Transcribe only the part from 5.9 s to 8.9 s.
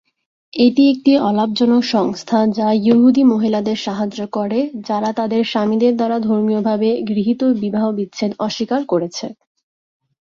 দ্বারা ধর্মীয়ভাবে গৃহীত বিবাহ বিচ্ছেদ অস্বীকার